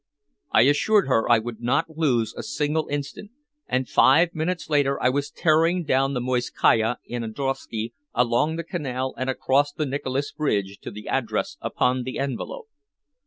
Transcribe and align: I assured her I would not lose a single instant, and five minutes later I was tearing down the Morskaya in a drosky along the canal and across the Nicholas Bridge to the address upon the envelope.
I 0.51 0.63
assured 0.63 1.07
her 1.09 1.29
I 1.29 1.37
would 1.37 1.61
not 1.61 1.87
lose 1.91 2.33
a 2.33 2.41
single 2.41 2.87
instant, 2.87 3.29
and 3.67 3.87
five 3.87 4.33
minutes 4.33 4.67
later 4.67 4.99
I 4.99 5.09
was 5.09 5.29
tearing 5.29 5.83
down 5.85 6.15
the 6.15 6.19
Morskaya 6.19 6.95
in 7.05 7.23
a 7.23 7.27
drosky 7.27 7.93
along 8.11 8.55
the 8.55 8.63
canal 8.63 9.13
and 9.15 9.29
across 9.29 9.71
the 9.71 9.85
Nicholas 9.85 10.31
Bridge 10.31 10.79
to 10.81 10.89
the 10.89 11.07
address 11.07 11.55
upon 11.61 12.01
the 12.01 12.17
envelope. 12.17 12.65